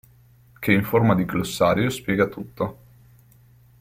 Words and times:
Che 0.59 0.71
in 0.73 0.83
forma 0.83 1.13
di 1.13 1.25
glossario 1.25 1.91
spiega 1.91 2.25
tutto. 2.25 2.77